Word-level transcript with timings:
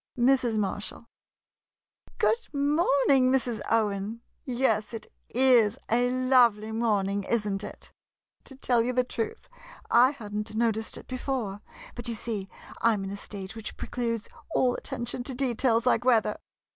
Mrs. 0.17 0.57
Marshall 0.57 1.07
Good 2.17 2.51
morning, 2.51 3.31
Mrs. 3.31 3.61
Owen. 3.69 4.21
Yes, 4.45 4.95
it 4.95 5.05
is 5.29 5.77
a 5.91 6.09
lovely 6.09 6.71
morning, 6.71 7.23
is 7.23 7.47
n't 7.47 7.63
it? 7.63 7.91
To 8.45 8.55
tell 8.55 8.81
you 8.81 8.93
the 8.93 9.03
truth, 9.03 9.47
I 9.91 10.09
had 10.09 10.33
n't 10.33 10.55
noticed 10.55 10.97
it 10.97 11.05
before, 11.05 11.61
but 11.93 12.07
you 12.07 12.15
see 12.15 12.49
I 12.81 12.93
'm 12.93 13.03
in 13.03 13.11
a 13.11 13.15
state 13.15 13.55
which 13.55 13.77
precludes 13.77 14.27
all 14.55 14.73
attention 14.73 15.23
to 15.23 15.35
details 15.35 15.85
like 15.85 16.03
weather 16.03 16.39